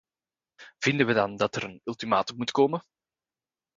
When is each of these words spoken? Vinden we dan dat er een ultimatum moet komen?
Vinden 0.79 1.05
we 1.07 1.13
dan 1.13 1.35
dat 1.37 1.55
er 1.55 1.63
een 1.63 1.81
ultimatum 1.83 2.37
moet 2.37 2.51
komen? 2.51 2.83